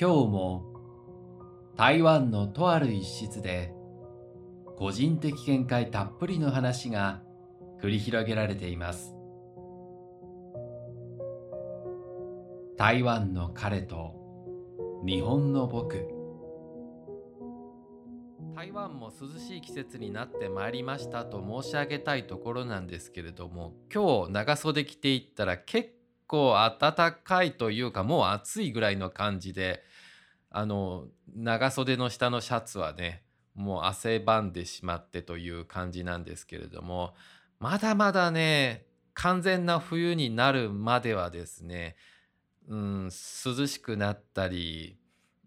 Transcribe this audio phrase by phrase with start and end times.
[0.00, 0.64] 今日も
[1.76, 3.74] 台湾のとある一室で
[4.78, 7.20] 個人的見解たっぷりの話が
[7.82, 9.14] 繰り広げられています。
[12.78, 14.14] 台湾の彼と
[15.04, 16.08] 日本の僕。
[18.54, 25.99] 台湾も涼しい季節になってまいりましたと申し上げたいところなんですけれども今日長袖着ていったら結
[26.30, 29.82] 構暖かいというかもう暑いぐらいの感じで
[30.48, 33.24] あの長袖の下のシャツはね
[33.56, 37.14] もう汗ばんでしまってという感じなんですけれども
[37.58, 41.96] まだまだね完全な冬になるまではですね、
[42.68, 43.10] うん、
[43.44, 44.96] 涼しくなったり、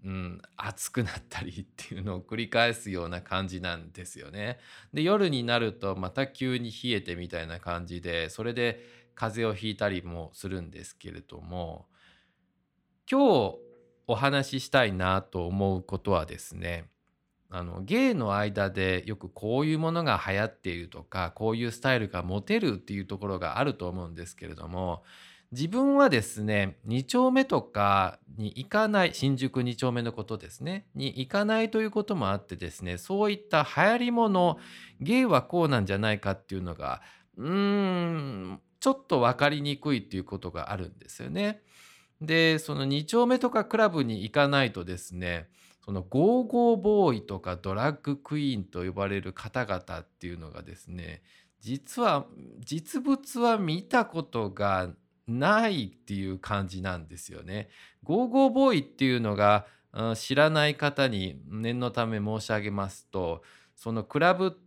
[0.03, 4.59] うん、暑くなったりっていうのを繰り返すような感じなんですよね。
[4.93, 11.87] で夜になるとまた急に冷えてみたいな感じでそれで風邪をひいたりもするんですけれども
[13.09, 13.55] 今日
[14.07, 16.89] お話ししたいなと思うことはですね
[17.49, 25.03] あのゲイの間でよくこういうものが流行っているとかこういうスタイルがモテるっていうところがあると思うんですけれども
[25.51, 34.57] 自分はですね2丁目とかに行かない新宿2丁目のことですねに行かないということもあってですねそういった流行りもの
[34.99, 37.03] ゲイはこうなんじゃないかっていうのが
[37.37, 41.61] うーんちょっと分かりにくいっていうことがあるんですよね。
[42.19, 45.47] でその2丁目とかクラブに行かないとですね
[45.85, 51.21] そのゴーゴーボーイとかドラッグクイーンと呼ばれる方々っていうのがですね
[51.61, 52.25] 実は
[52.59, 54.89] 実物は見たことが
[55.29, 57.69] ないっていう感じなんですよね。
[58.03, 59.65] ゴーゴーボーイっていうのが
[60.15, 63.43] 知らない方に念のため申し上げますと
[63.77, 64.59] そのクラブ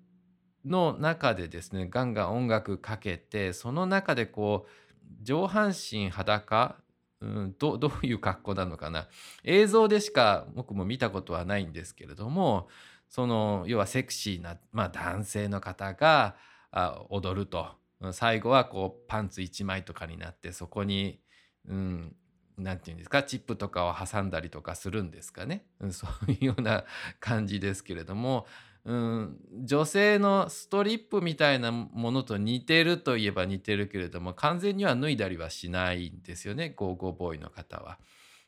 [0.66, 6.76] の中でですねガンガン音楽かけてその中でこう上半身裸、
[7.20, 9.08] うん、ど どういう格好なのかな。
[9.44, 12.68] 映像でしか僕も見たことはないんですけれども
[13.08, 16.36] その要はセクシーな、まあ、男性の方が
[16.70, 17.74] あ踊ると。
[18.12, 21.18] 最後はこうパンツ1枚とかになってそこに、
[21.66, 22.14] う、ん
[22.58, 26.84] て言うんですかチップとかを挟んだりとかするんですかね、そういうような
[27.20, 28.46] 感じですけれども
[28.86, 37.98] うん、女性のストリップみたいなものと似てるといえば似てるけれども完全には脱いだりはしないんですよねゴーゴーボーイの方は。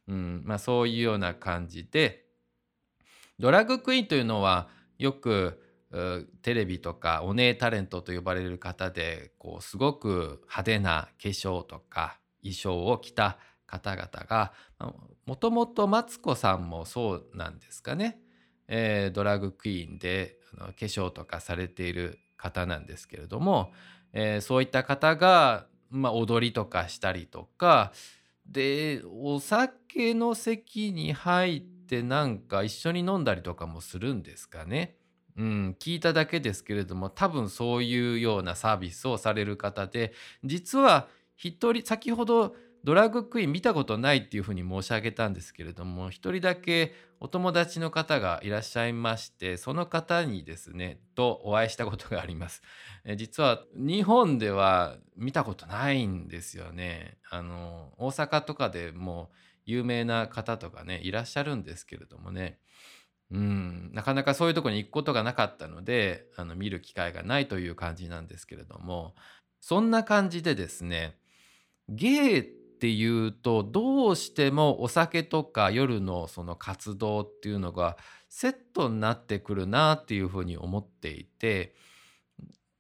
[0.07, 2.25] うんまあ、そういうような感じで
[3.39, 5.61] ドラッグクイーンというのはよく
[6.43, 14.53] テレビとかお姉タレントと呼ばれる方でこうすごく派手な化粧とか衣装を着た方々が
[15.27, 18.21] もともとマツコさんもそうなんですかね。
[18.69, 23.73] えー、ドラッグクイーンであの化粧とかされている方なんですけれども、
[24.13, 27.93] えー、そういった方が、まあ、踊りとかしたりとか
[28.47, 34.97] でお酒の席に入ってなんか一緒に飲んだりとかもするんですかね。
[35.37, 40.13] うん、聞いただけですけれども多分そういうようなサービスをされる方で
[40.43, 41.07] 実は
[41.37, 52.63] 一人先ほどドラッグクイーン見たことないっていうふうに申し上げたんですけれども一人だけお友達の方がいらっしゃいましてその方にですねとお会いしたことがあります。
[53.17, 57.19] 実は日本では見たことないんですよね。
[57.31, 59.31] あの大阪とかでも
[59.65, 62.59] 有名な方とかねいらっしゃるんですけれどもね。
[63.31, 69.15] うんなかなかそういうとこに行くことがなかったのであの見る機会がないという感じなんですけれども
[69.61, 71.19] そんな感じでですね
[71.91, 77.97] ゲイっていうとどうしてもお酒とか夜のその活動っていうのが
[78.29, 81.75] セットになってくるなっていうふうに思っていて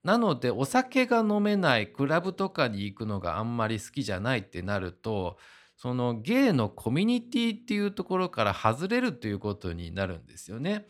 [0.04, 5.36] なのでお酒が飲めないクラブとかに行くのがあんまり好きじゃないってなると
[5.76, 10.86] そのゲイのコミュニティっていうところから外れるということになるんですよね。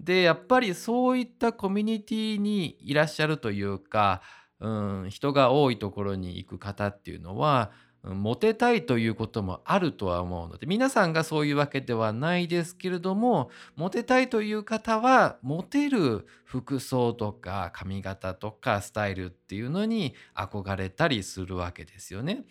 [0.00, 4.22] でやっぱりそういったコミュニティにいらっしゃるというか、
[4.58, 4.68] う
[5.06, 7.70] ん、人が多いところに行く方っていうのは
[8.04, 22.44] モテたいということもあるとは思うので皆さんがそういうわけではないですけれどもモテたいという方はモテる服装とか髪型とかスタイルっていうのに憧れたりするわけですよね。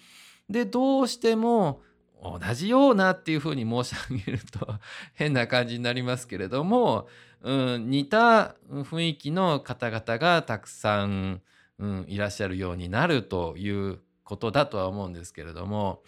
[0.49, 1.81] でどうしても
[2.21, 4.67] 同じようなっていうふうに申し上げると
[5.13, 7.07] 変な感じになりますけれども、
[7.41, 11.41] うん、似た雰囲気の方々がたくさん、
[11.79, 16.03] うん、いらっしゃるようになるということだとは思うんですけれども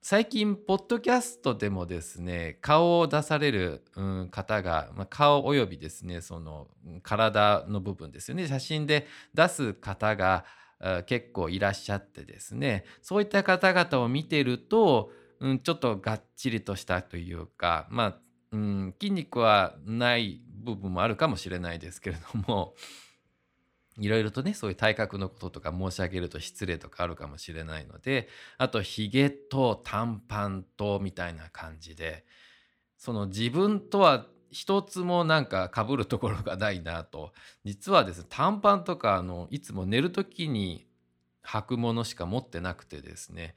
[0.00, 6.66] 最近ポッドキャストでもですね顔を出される、うん、方が、まあ、顔およびですねその
[7.02, 8.48] 体の部分ですよね。
[8.48, 10.44] 写真で出す方が
[11.06, 15.12] 結構いらっしゃってですねそういった方々を見てると
[15.42, 18.18] うん、ちょっとがっちりとしたというかまあ、
[18.52, 22.74] うん、筋肉はない部分もあるかもしれないですけれども
[23.98, 28.28] いろいろとねそういう体格のこととか申し上げると失礼とかあるかもしれないので
[28.58, 32.24] あとヒゲと短パンとみたいな感じで
[32.96, 37.32] その自分とは一つもなんか被るところがないなと
[37.64, 40.86] 実はですね短パンとかあのいつも寝る時に
[41.44, 43.54] 履くものしか持ってなくてですね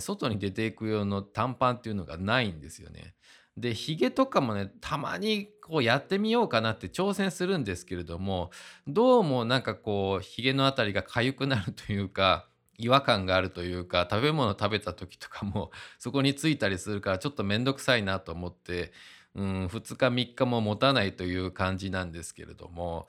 [0.00, 3.14] 外に出ていく用の短パンっていうのがないんですよね。
[3.60, 8.50] でヒゲとかもねたまにこうやってみようかなって挑戦するんですけれども
[8.86, 18.92] どうもなんかこうヒゲの辺りが痒くなるというか違和感があるというか食べ物食べた時とかもそこについたりするからちょっと面倒くさいなと思って
[19.34, 23.08] うん2日3日も持たないという感じなんですけれども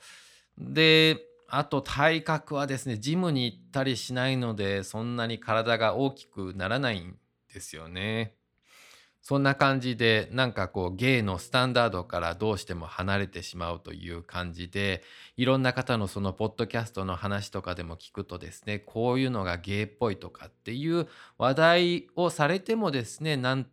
[0.58, 7.16] であと体格はですねジムに行ったりしないのでそんなに体が大きくならないん
[7.52, 8.34] ですよね。
[9.22, 15.02] そんな感じでなんかこう芸のスタンダードからどうしても離れてしまうという感じで
[15.36, 21.06] いろんな方のそのポッドキャストの話とかでも聞くとですねこういうのが芸っぽいとかっていう
[21.36, 23.66] 話題をされてもですねなん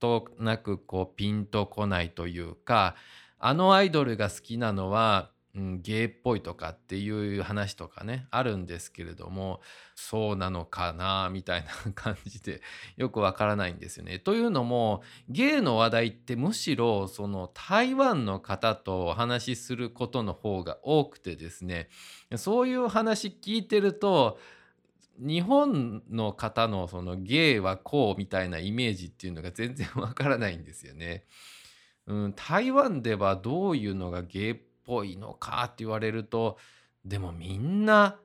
[0.00, 2.96] となくこうピンとこないというか
[3.38, 9.62] あのアイドルが好きなのはうん、ゲイっぽいとかっていう話とかねあるんですけれども
[9.94, 12.60] そうなのかなみたいな感じで
[12.98, 14.18] よくわからないんですよね。
[14.18, 21.88] というのもゲイの話題ってむしろその台湾の方とお話しすることの方が多くてですね
[22.36, 24.38] そういう話聞いてると
[25.18, 31.24] 日本の方のそのゲイはこうみたいなイメージっていうのが全然わからないんですよね。
[32.06, 34.56] うん、台湾ではどういうのがゲイっ
[34.86, 36.58] ぽいのかって言われると
[37.04, 38.18] でもみんな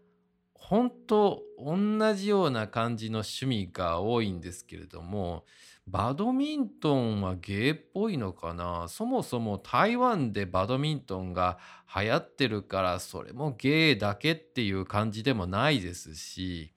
[0.53, 5.43] 本当同じような感じの趣味が多いんですけれども
[5.87, 8.85] バドミントンはゲイっぽいのかな？
[8.87, 11.57] そもそも台湾でバドミントンが
[11.93, 16.73] 流行ってるからそれもゲイだけっていう感じでもないですし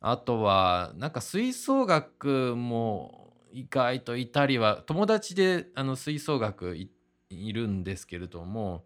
[0.00, 6.92] あとはなんか吹奏楽も意外といたりは友達であの吹奏楽行っ
[7.30, 8.84] いるんですけれども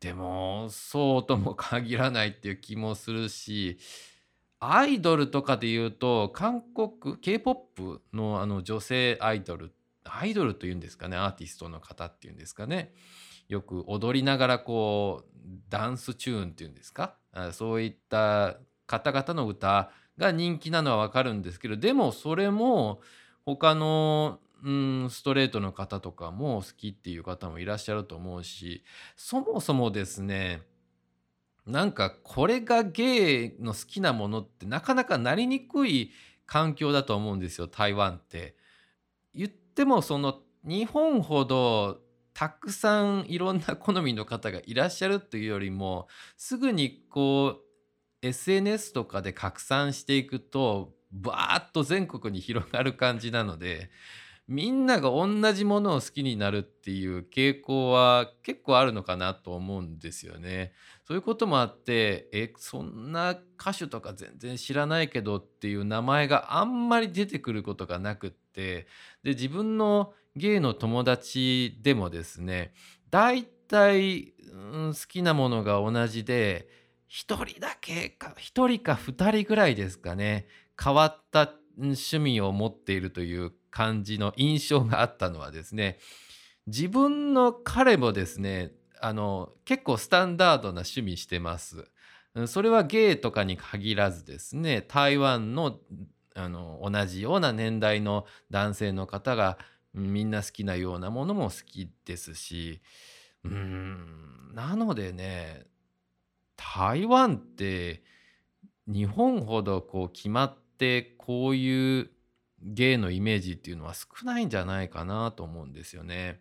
[0.00, 3.78] でもそうとも限らないっていう気もするし
[4.58, 9.72] アイドルとかで言うと韓国 K-POP のあの女性アイドル
[10.04, 12.92] アイドルというんですかねアーティストの方っていうんですかね
[13.48, 15.30] よく踊りながらこう
[15.68, 17.14] ダンスチューンっていうんですか
[17.52, 23.00] そういった方々の歌が人気なのは分かるんですけどでもそれも
[23.46, 28.84] 他のうんストレートの方とかも好きっていう方もいらっしゃると思うし
[29.16, 30.62] そもそもですね
[31.66, 36.10] なんかこれがゲイの好きなものってなかなかなりにくい
[36.46, 38.56] 環境だと思うんですよ台湾って。
[39.34, 42.00] 言ってもその日本ほど
[42.34, 47.60] たくさんいろんな好みの方がいらっしゃるっていうよりもすぐにこ
[48.22, 53.90] う SNS とかで拡散していくとバーッと全国に広がる感じなので
[54.50, 60.72] みんなが同じものを好きになるっていう傾向は結構あるのかなと思うんですよね。
[61.06, 68.88] そういうこともあってえそんな歌手とか全然知らないけどっていう名前があんまり出てくることがなくって
[69.22, 72.74] で自分のゲイの友達でもですね
[73.08, 76.68] 大体、うん、好きなものが同じで
[77.08, 80.48] 1人だけか1人か2人ぐらいですかね
[80.82, 85.98] 変わった趣味を持っているという感じの印象があったのはですね
[86.66, 91.86] 自分の彼もですねあの結構スタンダードな趣味してます。
[92.46, 95.80] それはゲイとかに限らずですね台湾の
[96.36, 99.58] あの同じような年代の男性の方が
[99.94, 102.80] みんな好きなようなものも好きですし
[103.44, 105.66] うんなのでね
[106.56, 108.04] 台湾って
[108.86, 112.10] 日本ほどこう決まってこういう
[112.62, 116.40] 芸のイメージっていうのは少ないんじゃないかなと思うんですよね。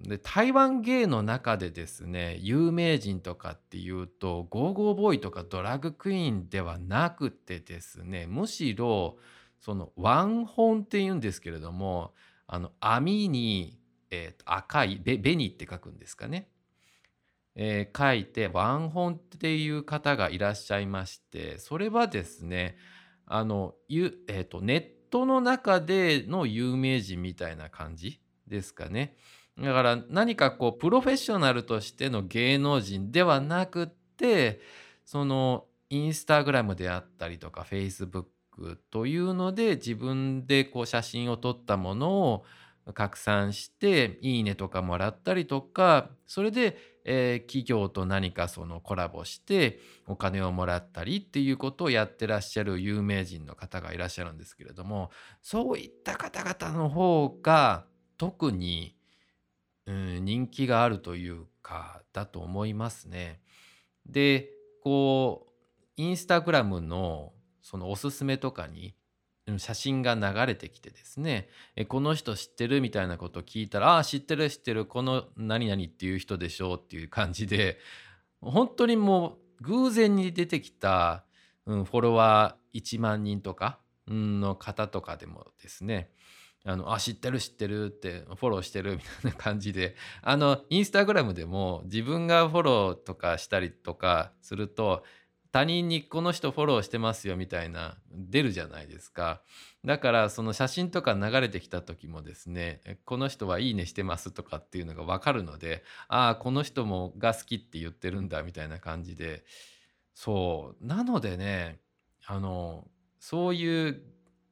[0.00, 9.16] で台湾芸の中でですね有名人とかっていうとゴーゴーボーイとかドラッグクイーンではなくてですねむしろ
[9.60, 12.12] そのワンホンっていうんですけれども
[12.46, 13.78] あの網に、
[14.10, 16.48] えー、赤い紅って書くんですかね、
[17.54, 22.76] えー、書いてワンホンっていう方がいらっしゃいましてそれはですね
[23.26, 29.14] あの、えーと、ネットの中での有名人みたいな感じですかね。
[29.56, 34.60] だから何かこうプロフェッショナルとしての芸能人ではなくって
[35.04, 42.44] そのインスタグラムであったりとかフェイスブックというので自分でこう写真を撮ったものを
[42.92, 55.10] 拡散していいねとかもらったりとかそれで、えー、企業と何かそのコラボしてお金をもらったりっていうことをやってらっしゃる有名人の方がいらっしゃるんですけれども
[55.40, 57.86] そういった方々の方が
[58.18, 58.94] 特に、
[59.86, 63.40] うん、人気があるというかだと思いますね。
[64.06, 64.50] で
[64.82, 65.52] こう
[65.96, 68.94] インスタグラムのそのおすすめとかに
[69.58, 72.80] 写真が流れてきてですねえこの人知ってる？
[72.80, 74.86] みたいなことを聞いたら「ああ知ってる知ってる。
[74.86, 77.78] この何々っていう人でしょう」っていう感じで
[78.40, 81.24] 本当にもう偶然に出てきた、
[81.66, 86.10] うん、フォロワー1万人とか、の方とかでもですね
[86.64, 95.04] あのあ知ってる知ってるってフォローしてるみたいな感じであのインスタグラムでも自分がフォローとかしたりとかすると
[95.54, 99.40] 他人にこの人フォローしてますよみたいな出るじゃないですか。
[99.84, 109.44] だからその写真とか流れてきた時もですねこの人はいいねしてますとかっていうのが分かるのでああこの人もが好きって言ってるんだみたいな感じで。
[110.12, 110.84] そう。
[110.84, 111.78] なのでね
[112.26, 112.88] あの
[113.20, 114.02] そういう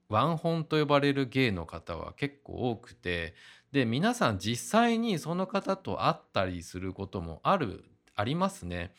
[0.09, 3.35] ワンホンと呼ばれる芸の方は結構多くて
[3.73, 8.95] で皆さん実際にその方と会ったりすることもあるありますね。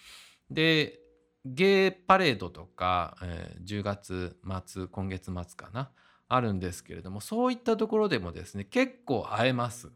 [0.51, 0.99] で
[1.45, 5.91] ゲーパレードとか、えー、10月末今月末かな
[6.29, 9.91] あるんですけれどもそういったところでもですね結構会えます。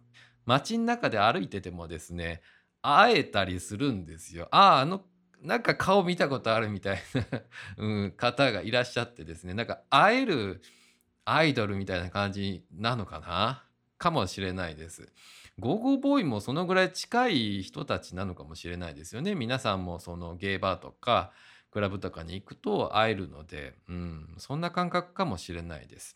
[0.45, 2.41] 街の中で歩いててもですね
[2.81, 4.47] 会えたりするんですよ。
[4.51, 5.03] あああの
[5.41, 7.41] なんか顔見たことあるみたいな
[7.77, 10.61] うん、方がいらっしゃってですねなんか会える
[11.25, 13.63] アイドルみたいな感じなのかな？
[13.97, 15.11] かもしれないです。
[15.59, 19.33] ゴーゴーボーイもそのぐらい近い人たちなのかもしれないですよね。
[19.33, 21.31] 皆さんもそのゲーバーとか
[21.71, 26.15] クラブとかに行くと会えるので、うん、そんな感覚かもしれないです。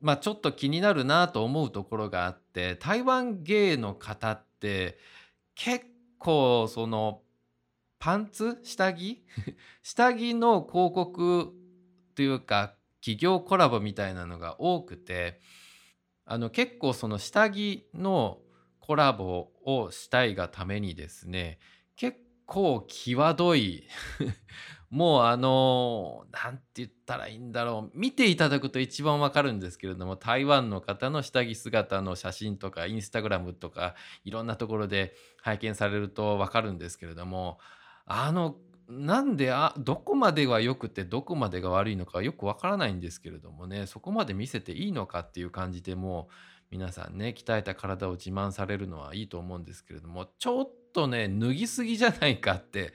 [0.00, 4.96] まあちょっと気になるなと思うところがあって台湾ゲイの方って
[5.56, 5.86] 結
[6.18, 7.22] 構その
[7.98, 8.60] パンツ？
[8.62, 9.24] 下着？
[9.82, 11.52] 下着の広告
[12.14, 15.40] というか企業コラボみたいなのが多くて
[16.24, 18.38] あの結構その下着の
[18.82, 21.58] コラボをしたいがためにですね
[21.96, 23.84] 結構際どい。
[24.90, 27.98] もうあの何て言ったらいいんだろう。
[27.98, 37.58] 見ていただくと一番わかるんですけれども台湾の方の下着姿の写真とかインスタグラムとかいろんなところで拝見されるとわかるんですけれども
[38.04, 52.94] あのなんであどこまでが良くてどこまでが悪いのかよくわからないんですけれどもねそこまで見せていいのかっていう感じでもう皆さんね鍛えた体を自慢されるのはいいと思うんですけれどもちょっとね脱ぎすぎじゃないかって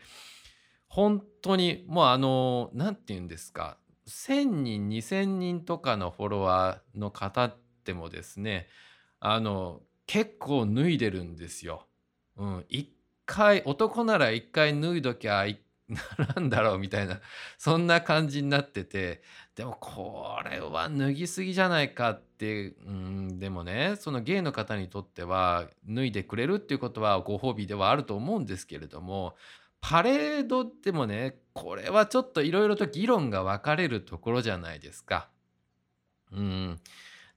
[0.88, 7.54] 本当にもうあの何て言うんですか1,000人2,000人とかのフォロワーの方
[7.86, 8.68] でもですね
[9.20, 11.86] あの結構脱いでるんですよ。
[12.38, 12.90] うん、一
[13.26, 15.46] 回男なら一回脱いどきゃ
[16.36, 17.22] なんだろうみたいな
[17.58, 19.22] そんな感じになってて
[19.56, 29.36] でもこれは脱ぎすぎじゃないかってうんでもねそのゲイの方にとっては脱いでくれるっていうことはご褒美ではあると思うんですけれども
[29.80, 35.30] パレードでもねこれはちょっといろいろと議論が分かれるところじゃないですか。
[36.32, 36.80] うん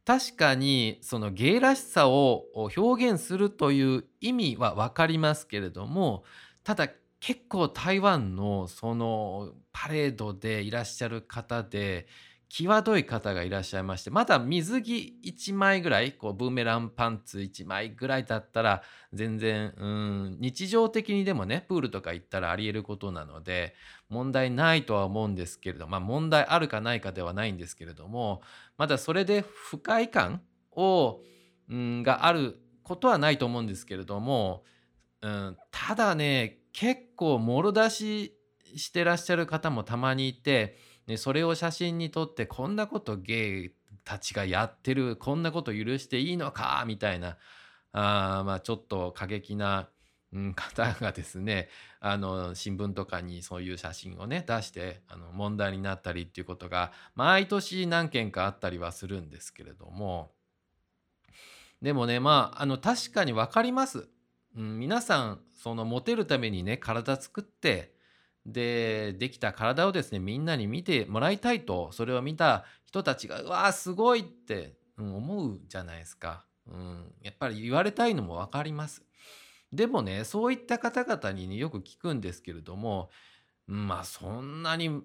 [0.05, 6.25] 確かにそのゲイらしさを表現するという意味は分かりますけれども
[6.65, 6.89] ただ
[7.21, 12.07] 結構台湾のそのパレードでいらっしゃる方で
[12.49, 23.75] 際どい方がいらっしゃいましてまだ水着1枚ぐらいこうブーメランパンツ1枚ぐらいだったら全然うん日常的にでもねプールとか行ったらありえることなので
[24.09, 28.43] 問題ないとは思うんですけれどまあ問題あるかないかではないんですけれども
[28.77, 31.21] まだそれで不快感を
[31.73, 34.65] んがあることはないと思うんですけれども、
[35.23, 38.37] うん、ただね結構もろ出し
[38.77, 43.71] してらっしゃる方もたまにいて、ね、それを写真に撮ってこんなことゲイ
[44.05, 47.37] たちがやってるこんなこと許していいのかみたいな
[47.93, 49.89] あまあちょっと過激な、
[50.33, 51.69] うん、方がですね
[52.01, 60.31] あの新聞とかにそういう写真をね出してあの問題になったりっていうことが毎年何件かあったりはするんですけれども
[61.83, 64.09] でもねまああの確かに分かります。
[64.57, 67.95] うん、皆さんそのモテるためにね体作って
[68.47, 79.05] でできた体をですねみんなに見てもらいたいとそれを見た人たちがうわーすごいって、うん、思うじゃないですか、うん、やっぱり言われたいのも分かります。
[79.73, 83.11] でもねそういった方々にねよく聞くんですけれども、
[83.69, 85.01] まあそんなに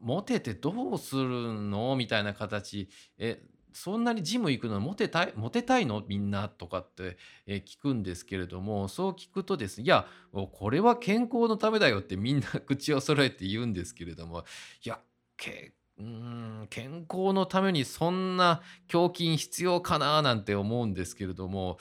[0.00, 1.94] モテてどうするの？
[1.94, 2.88] みたいな形。
[3.18, 3.40] え
[3.72, 6.02] そんなにジム行くのモテたいモテたいの？
[6.06, 14.44] みんなとかってえ聞くんですけれどもそう聞くとですねいやこれは健康のためだよってみんな口を揃えて言うんですけれども
[14.84, 15.00] いや
[15.36, 18.62] けうん健康のためにそんな
[18.92, 20.22] 胸筋必要かな？
[20.22, 21.78] なんて思うんですけれども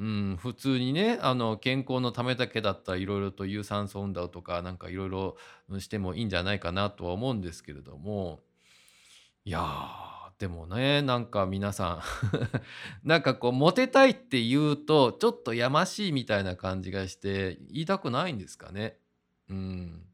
[0.00, 5.36] ん、普通にねあの健康のためだけだったらいろいろと有酸素運動とかなんかいろいろ
[5.80, 8.38] してもいいんじゃないかなとは思うんですけれども
[9.44, 9.60] いや
[10.38, 12.02] でもねなんか皆さ
[13.04, 18.98] ん なんかこうモテたいって言うとちょっとやましいみたいな感じがして言いたくないんですかね。
[19.50, 20.04] うん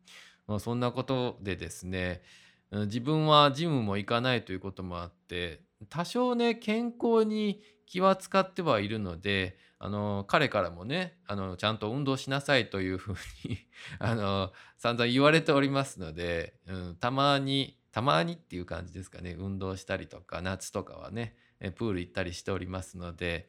[0.46, 2.22] まあ、そんなことでですね
[2.70, 13.58] 自分はジムも行かないということもあって多少ね健康に気は使ってはいるのであの彼からもねあのちゃんと運動しなさいというふうに
[13.98, 19.36] あの散々言われておりますので、うん、たまにたまにっていう感じですかね。
[19.38, 21.36] 運動したりとか夏とかはね
[21.76, 23.48] プール行ったりしておりますので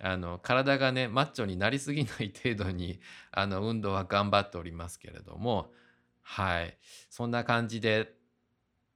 [0.00, 3.00] あの体がねマッチョになりすぎない程度に
[3.32, 5.74] あの運動は頑張っておりますけれども
[6.22, 6.78] はい。
[7.10, 8.14] そんな感じで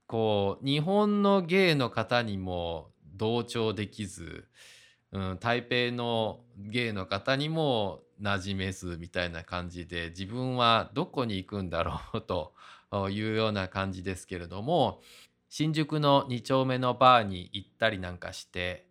[0.06, 4.48] こう日本の芸の方にも同調できず
[5.12, 12.54] うん、台北のゲイの方にも馴染めずみたいな感じで自分はどこに行くんだろうと
[12.96, 15.00] というような感じですけれども
[15.50, 18.88] 新宿の2丁目のバーに行ったりなんかして、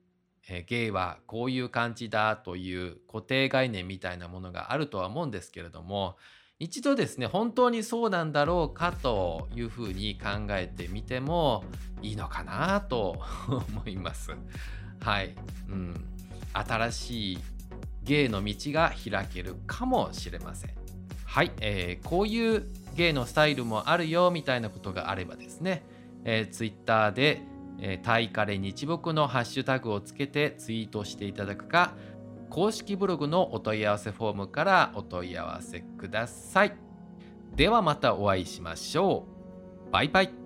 [0.48, 6.18] えゲイはこういう感じだという固定概念みたいなものがあるとは思うんですけれども
[6.60, 11.64] 一度ですね本当にそうなんだろうかというふうに考えてみても
[12.04, 14.32] いいのかなと 思います。
[15.02, 15.36] はい、
[15.68, 16.06] うん、
[16.54, 17.40] 新しい
[18.04, 20.72] 芸の道が開けるかもしれません。
[21.26, 25.84] はい、えー、こういう芸のスタイルもあるよみたいなことがあればですね、
[26.24, 27.42] えー、Twitter で、
[27.80, 31.94] えー、タイカレ日僕のハッシュタグをつけてツイートしていただくか、
[32.50, 36.76] 公式ブログのお問い合わせフォームからお問い合わせください。
[37.56, 39.26] ではまたお会いしましょ
[39.88, 39.92] う。
[39.92, 40.45] バイバイ。